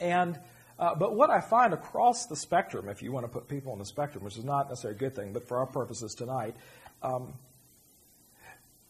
And 0.00 0.40
uh, 0.78 0.94
but 0.94 1.14
what 1.14 1.30
I 1.30 1.40
find 1.40 1.72
across 1.72 2.26
the 2.26 2.36
spectrum, 2.36 2.88
if 2.88 3.02
you 3.02 3.12
want 3.12 3.24
to 3.24 3.28
put 3.28 3.48
people 3.48 3.72
on 3.72 3.78
the 3.78 3.84
spectrum, 3.84 4.24
which 4.24 4.36
is 4.36 4.44
not 4.44 4.68
necessarily 4.68 4.96
a 4.96 4.98
good 4.98 5.14
thing, 5.14 5.32
but 5.32 5.46
for 5.46 5.58
our 5.58 5.66
purposes 5.66 6.14
tonight, 6.14 6.56
um, 7.02 7.34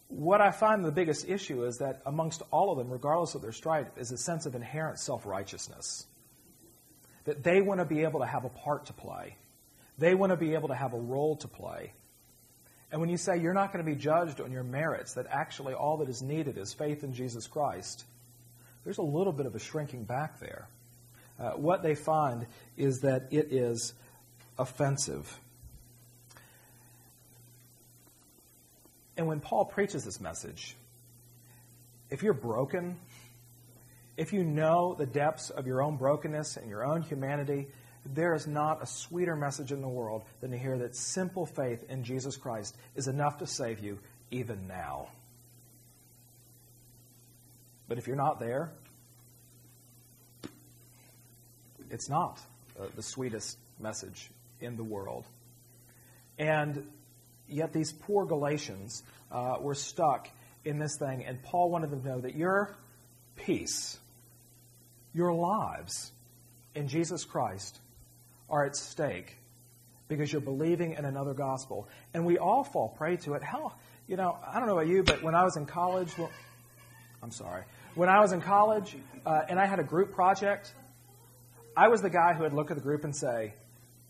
what 0.08 0.40
I 0.40 0.50
find 0.50 0.84
the 0.84 0.92
biggest 0.92 1.28
issue 1.28 1.64
is 1.64 1.78
that 1.78 2.00
amongst 2.06 2.42
all 2.50 2.70
of 2.70 2.78
them, 2.78 2.90
regardless 2.90 3.34
of 3.34 3.42
their 3.42 3.52
stripe, 3.52 3.98
is 3.98 4.12
a 4.12 4.16
sense 4.16 4.46
of 4.46 4.54
inherent 4.54 4.98
self 4.98 5.26
righteousness. 5.26 6.06
That 7.24 7.42
they 7.42 7.60
want 7.60 7.80
to 7.80 7.86
be 7.86 8.02
able 8.02 8.20
to 8.20 8.26
have 8.26 8.44
a 8.44 8.50
part 8.50 8.86
to 8.86 8.92
play, 8.92 9.36
they 9.98 10.14
want 10.14 10.30
to 10.30 10.36
be 10.36 10.54
able 10.54 10.68
to 10.68 10.74
have 10.74 10.94
a 10.94 10.98
role 10.98 11.36
to 11.36 11.48
play. 11.48 11.92
And 12.92 13.00
when 13.00 13.10
you 13.10 13.16
say 13.16 13.38
you're 13.38 13.54
not 13.54 13.72
going 13.72 13.84
to 13.84 13.90
be 13.90 13.96
judged 13.96 14.40
on 14.40 14.52
your 14.52 14.62
merits, 14.62 15.14
that 15.14 15.26
actually 15.28 15.74
all 15.74 15.96
that 15.96 16.08
is 16.08 16.22
needed 16.22 16.56
is 16.58 16.72
faith 16.72 17.02
in 17.02 17.12
Jesus 17.12 17.48
Christ, 17.48 18.04
there's 18.84 18.98
a 18.98 19.02
little 19.02 19.32
bit 19.32 19.46
of 19.46 19.54
a 19.54 19.58
shrinking 19.58 20.04
back 20.04 20.38
there. 20.38 20.68
Uh, 21.38 21.50
what 21.52 21.82
they 21.82 21.94
find 21.94 22.46
is 22.76 23.00
that 23.00 23.28
it 23.30 23.52
is 23.52 23.94
offensive. 24.58 25.38
And 29.16 29.26
when 29.26 29.40
Paul 29.40 29.64
preaches 29.64 30.04
this 30.04 30.20
message, 30.20 30.76
if 32.10 32.22
you're 32.22 32.34
broken, 32.34 32.96
if 34.16 34.32
you 34.32 34.44
know 34.44 34.94
the 34.96 35.06
depths 35.06 35.50
of 35.50 35.66
your 35.66 35.82
own 35.82 35.96
brokenness 35.96 36.56
and 36.56 36.68
your 36.68 36.84
own 36.84 37.02
humanity, 37.02 37.68
there 38.06 38.34
is 38.34 38.46
not 38.46 38.82
a 38.82 38.86
sweeter 38.86 39.34
message 39.34 39.72
in 39.72 39.80
the 39.80 39.88
world 39.88 40.22
than 40.40 40.50
to 40.50 40.58
hear 40.58 40.78
that 40.78 40.94
simple 40.94 41.46
faith 41.46 41.84
in 41.88 42.04
Jesus 42.04 42.36
Christ 42.36 42.76
is 42.94 43.08
enough 43.08 43.38
to 43.38 43.46
save 43.46 43.80
you 43.80 43.98
even 44.30 44.66
now. 44.68 45.08
But 47.88 47.98
if 47.98 48.06
you're 48.06 48.16
not 48.16 48.40
there, 48.40 48.72
it's 51.94 52.08
not 52.08 52.40
uh, 52.78 52.86
the 52.96 53.02
sweetest 53.02 53.56
message 53.78 54.28
in 54.60 54.76
the 54.76 54.82
world. 54.82 55.24
And 56.38 56.90
yet, 57.48 57.72
these 57.72 57.92
poor 57.92 58.26
Galatians 58.26 59.04
uh, 59.30 59.58
were 59.60 59.76
stuck 59.76 60.28
in 60.64 60.80
this 60.80 60.96
thing, 60.98 61.24
and 61.24 61.40
Paul 61.42 61.70
wanted 61.70 61.90
them 61.90 62.02
to 62.02 62.08
know 62.08 62.20
that 62.20 62.34
your 62.34 62.74
peace, 63.36 63.96
your 65.12 65.32
lives 65.32 66.10
in 66.74 66.88
Jesus 66.88 67.24
Christ 67.24 67.78
are 68.50 68.66
at 68.66 68.74
stake 68.74 69.36
because 70.08 70.32
you're 70.32 70.42
believing 70.42 70.94
in 70.94 71.04
another 71.04 71.32
gospel. 71.32 71.88
And 72.12 72.26
we 72.26 72.38
all 72.38 72.64
fall 72.64 72.88
prey 72.88 73.18
to 73.18 73.34
it. 73.34 73.42
How, 73.44 73.72
you 74.08 74.16
know, 74.16 74.36
I 74.44 74.58
don't 74.58 74.66
know 74.66 74.78
about 74.78 74.88
you, 74.88 75.04
but 75.04 75.22
when 75.22 75.36
I 75.36 75.44
was 75.44 75.56
in 75.56 75.66
college, 75.66 76.10
well, 76.18 76.30
I'm 77.22 77.30
sorry. 77.30 77.62
When 77.94 78.08
I 78.08 78.20
was 78.20 78.32
in 78.32 78.40
college 78.40 78.96
uh, 79.24 79.42
and 79.48 79.60
I 79.60 79.66
had 79.66 79.78
a 79.78 79.84
group 79.84 80.12
project, 80.12 80.74
I 81.76 81.88
was 81.88 82.02
the 82.02 82.10
guy 82.10 82.34
who 82.34 82.42
would 82.42 82.52
look 82.52 82.70
at 82.70 82.76
the 82.76 82.82
group 82.82 83.04
and 83.04 83.14
say, 83.14 83.54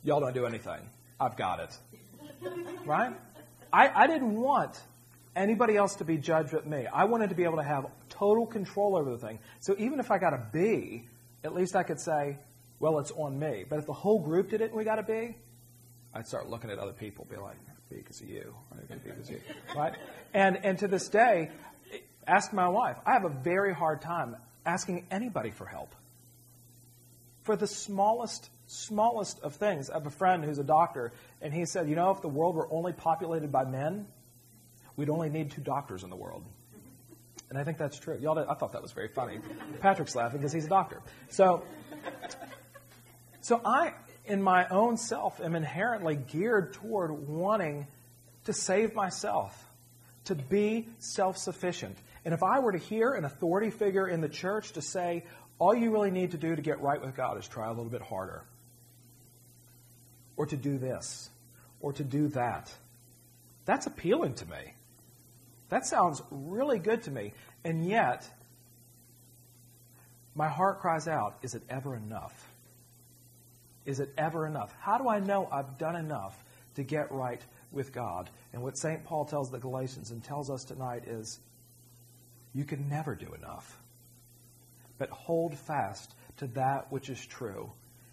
Y'all 0.03 0.21
don't 0.21 0.35
do 0.35 0.45
anything. 0.45 0.81
I've 1.19 1.37
got 1.37 1.61
it. 1.61 1.77
Right? 2.85 3.15
I, 3.73 3.89
I 3.89 4.07
didn't 4.07 4.39
want 4.39 4.79
anybody 5.35 5.77
else 5.77 5.97
to 5.97 6.05
be 6.05 6.19
judged 6.19 6.53
but 6.53 6.67
me. 6.67 6.87
I 6.87 7.05
wanted 7.05 7.31
to 7.31 7.35
be 7.35 7.45
able 7.45 7.57
to 7.57 7.63
have 7.63 7.87
total 8.11 8.47
control 8.47 8.97
over 8.97 9.11
the 9.11 9.19
thing. 9.19 9.39
So 9.61 9.75
even 9.79 9.99
if 9.99 10.11
I 10.11 10.19
got 10.19 10.35
a 10.35 10.47
B, 10.53 11.09
at 11.43 11.55
least 11.55 11.75
I 11.75 11.83
could 11.83 11.99
say, 12.01 12.39
well, 12.81 12.99
it's 12.99 13.11
on 13.13 13.39
me. 13.39 13.65
But 13.69 13.79
if 13.79 13.87
the 13.87 13.95
whole 13.95 14.21
group 14.21 14.51
did 14.51 14.61
it 14.61 14.67
and 14.67 14.75
we 14.75 14.85
got 14.85 14.99
a 14.99 15.03
B, 15.03 15.37
I'd 16.13 16.27
start 16.27 16.49
looking 16.49 16.71
at 16.71 16.79
other 16.79 16.93
people, 16.93 17.27
be 17.29 17.37
like, 17.37 17.57
because 17.89 18.21
of 18.21 18.29
you? 18.29 18.55
B 18.89 18.95
because 19.05 19.29
of 19.29 19.35
you, 19.35 19.41
right? 19.77 19.95
And 20.33 20.59
and 20.65 20.79
to 20.79 20.89
this 20.89 21.09
day, 21.09 21.51
ask 22.27 22.53
my 22.53 22.69
wife. 22.69 22.97
I 23.07 23.13
have 23.13 23.25
a 23.25 23.35
very 23.43 23.75
hard 23.75 24.01
time 24.01 24.37
asking 24.67 25.07
anybody 25.11 25.51
for 25.51 25.67
help. 25.67 25.95
For 27.45 27.57
the 27.57 27.67
smallest 27.67 28.51
smallest 28.67 29.41
of 29.41 29.55
things. 29.55 29.91
I 29.91 29.95
have 29.95 30.07
a 30.07 30.11
friend 30.11 30.45
who's 30.45 30.59
a 30.59 30.65
doctor, 30.65 31.13
and 31.41 31.53
he 31.53 31.67
said, 31.67 31.89
you 31.89 31.97
know, 31.97 32.11
if 32.11 32.23
the 32.23 32.29
world 32.29 32.57
were 32.57 32.69
only 32.73 32.93
populated 32.93 33.53
by 33.53 33.65
men, 33.65 34.07
we'd 34.97 35.11
only 35.11 35.29
need 35.29 35.51
two 35.51 35.61
doctors 35.61 36.03
in 36.03 36.11
the 36.11 36.17
world. 36.17 36.45
And 37.51 37.59
I 37.59 37.65
think 37.65 37.79
that's 37.79 37.99
true. 37.99 38.19
Y'all, 38.21 38.39
I 38.39 38.55
thought 38.55 38.73
that 38.73 38.83
was 38.83 38.93
very 38.93 39.09
funny. 39.09 39.39
Patrick's 39.81 40.17
laughing 40.17 40.41
because 40.41 40.53
he's 40.53 40.67
a 40.67 40.71
doctor. 40.71 41.03
So, 41.29 41.63
so 43.43 43.61
I, 43.65 43.93
in 44.25 44.43
my 44.43 44.67
own 44.69 44.97
self, 44.97 45.41
am 45.41 45.55
inherently 45.55 46.17
geared 46.17 46.73
toward 46.75 47.29
wanting 47.29 47.87
to 48.47 48.53
save 48.53 48.95
myself, 48.95 49.71
to 50.25 50.35
be 50.35 50.89
self 50.99 51.37
sufficient. 51.37 51.97
And 52.25 52.33
if 52.33 52.43
I 52.43 52.61
were 52.61 52.73
to 52.73 52.79
hear 52.79 53.13
an 53.13 53.25
authority 53.25 53.71
figure 53.71 54.09
in 54.09 54.23
the 54.23 54.29
church 54.29 54.73
to 54.73 54.83
say, 54.83 55.25
all 55.59 55.75
you 55.75 55.91
really 55.91 56.11
need 56.11 56.33
to 56.33 56.39
do 56.39 56.55
to 56.55 56.63
get 56.63 56.81
right 56.81 57.01
with 57.01 57.15
God 57.15 57.39
is 57.39 57.47
try 57.47 57.67
a 57.67 57.71
little 57.71 57.85
bit 57.85 58.03
harder, 58.03 58.43
or 60.37 60.47
to 60.47 60.57
do 60.57 60.79
this, 60.79 61.31
or 61.81 61.93
to 61.93 62.05
do 62.05 62.29
that, 62.29 62.73
that's 63.65 63.87
appealing 63.87 64.35
to 64.35 64.47
me. 64.47 64.75
That 65.69 65.87
sounds 65.87 66.23
really 66.31 66.79
good 66.79 67.03
to 67.05 67.11
me. 67.11 67.33
And 67.65 67.87
yet, 67.87 68.29
my 70.35 70.49
heart 70.49 70.81
cries 70.81 71.09
out, 71.09 71.39
is 71.43 71.55
it 71.55 71.63
ever 71.69 71.97
enough? 71.97 72.53
Is 73.87 74.01
it 74.01 74.13
ever 74.19 74.47
enough? 74.47 74.75
How 74.81 74.99
do 74.99 75.09
I 75.09 75.21
know 75.21 75.49
I've 75.51 75.79
done 75.79 75.97
enough 75.97 76.43
to 76.75 76.83
get 76.83 77.13
right 77.13 77.41
with 77.71 77.93
God? 77.93 78.29
And 78.53 78.63
what 78.63 78.77
St. 78.77 79.05
Paul 79.05 79.25
tells 79.25 79.51
the 79.51 79.59
Galatians 79.59 80.11
and 80.11 80.23
tells 80.23 80.51
us 80.51 80.65
tonight 80.65 81.05
is 81.07 81.39
you 82.55 82.65
can 82.65 82.89
never 82.89 83.15
do 83.15 83.33
enough. 83.35 83.79
But 85.05 85.11
hold 85.11 85.59
fast 85.59 86.15
to 86.39 86.47
that 86.55 86.91
which 86.91 87.11
is 87.11 87.23
true 87.27 87.71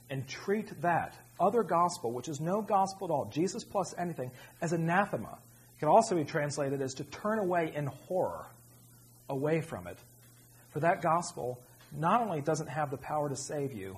and 0.09 0.27
treat 0.27 0.81
that 0.81 1.17
other 1.39 1.63
gospel, 1.63 2.11
which 2.11 2.27
is 2.27 2.41
no 2.41 2.61
gospel 2.61 3.07
at 3.07 3.11
all, 3.11 3.29
Jesus 3.31 3.63
plus 3.63 3.95
anything, 3.97 4.29
as 4.61 4.73
anathema. 4.73 5.37
It 5.77 5.79
can 5.79 5.87
also 5.87 6.17
be 6.17 6.25
translated 6.25 6.81
as 6.81 6.95
to 6.95 7.05
turn 7.05 7.39
away 7.39 7.71
in 7.73 7.85
horror 7.85 8.45
away 9.29 9.61
from 9.61 9.87
it. 9.87 9.97
For 10.71 10.81
that 10.81 11.01
gospel 11.01 11.61
not 11.93 12.23
only 12.23 12.41
doesn't 12.41 12.67
have 12.67 12.91
the 12.91 12.97
power 12.97 13.29
to 13.29 13.37
save 13.37 13.71
you, 13.71 13.97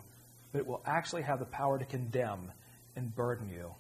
but 0.51 0.59
it 0.59 0.67
will 0.67 0.83
actually 0.85 1.23
have 1.23 1.39
the 1.39 1.45
power 1.45 1.79
to 1.79 1.85
condemn 1.85 2.51
and 2.95 3.15
burden 3.15 3.49
you. 3.49 3.73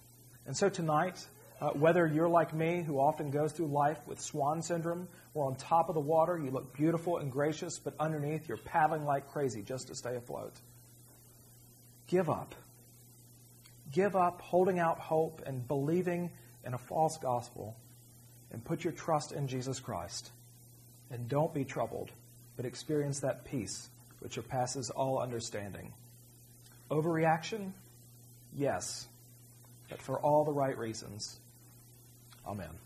And 0.47 0.57
so 0.57 0.69
tonight, 0.69 1.23
uh, 1.61 1.69
whether 1.69 2.05
you're 2.05 2.29
like 2.29 2.53
me, 2.53 2.83
who 2.83 2.99
often 2.99 3.31
goes 3.31 3.51
through 3.51 3.67
life 3.67 3.97
with 4.05 4.19
swan 4.19 4.61
syndrome, 4.61 5.07
or 5.33 5.45
on 5.45 5.55
top 5.55 5.89
of 5.89 5.95
the 5.95 6.01
water, 6.01 6.37
you 6.37 6.51
look 6.51 6.73
beautiful 6.73 7.17
and 7.17 7.31
gracious, 7.31 7.79
but 7.79 7.95
underneath 7.99 8.47
you're 8.47 8.57
paddling 8.57 9.05
like 9.05 9.31
crazy 9.31 9.61
just 9.61 9.87
to 9.87 9.95
stay 9.95 10.15
afloat. 10.15 10.53
Give 12.07 12.29
up. 12.29 12.53
Give 13.91 14.15
up 14.15 14.41
holding 14.41 14.79
out 14.79 14.99
hope 14.99 15.41
and 15.45 15.67
believing 15.67 16.31
in 16.65 16.73
a 16.73 16.77
false 16.77 17.17
gospel 17.17 17.75
and 18.51 18.63
put 18.63 18.83
your 18.83 18.93
trust 18.93 19.31
in 19.31 19.47
Jesus 19.47 19.79
Christ. 19.79 20.31
And 21.11 21.27
don't 21.27 21.53
be 21.53 21.63
troubled, 21.63 22.11
but 22.55 22.65
experience 22.65 23.19
that 23.21 23.45
peace 23.45 23.89
which 24.19 24.33
surpasses 24.33 24.89
all 24.89 25.19
understanding. 25.19 25.91
Overreaction? 26.89 27.73
Yes, 28.55 29.07
but 29.89 30.01
for 30.01 30.17
all 30.19 30.45
the 30.45 30.53
right 30.53 30.77
reasons. 30.77 31.39
Amen. 32.45 32.82